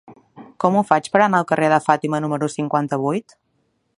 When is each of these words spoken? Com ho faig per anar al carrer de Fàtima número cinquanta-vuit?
Com 0.63 0.77
ho 0.77 0.81
faig 0.91 1.09
per 1.15 1.21
anar 1.25 1.41
al 1.41 1.47
carrer 1.51 1.69
de 1.75 1.79
Fàtima 1.89 2.23
número 2.25 2.51
cinquanta-vuit? 2.57 3.39